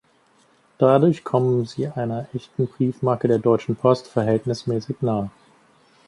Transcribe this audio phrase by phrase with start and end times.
[0.79, 5.29] Dadurch kommen sie einer echten Briefmarke der Deutschen Post verhältnismäßig nahe.